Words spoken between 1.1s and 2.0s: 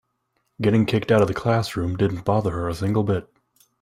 out of the classroom